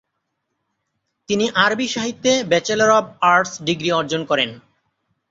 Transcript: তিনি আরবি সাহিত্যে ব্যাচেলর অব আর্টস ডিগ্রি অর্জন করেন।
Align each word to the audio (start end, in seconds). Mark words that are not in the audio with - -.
তিনি 1.29 1.45
আরবি 1.65 1.87
সাহিত্যে 1.87 2.31
ব্যাচেলর 2.51 2.91
অব 2.97 3.05
আর্টস 3.31 3.53
ডিগ্রি 3.67 3.89
অর্জন 3.91 4.21
করেন। 4.25 4.49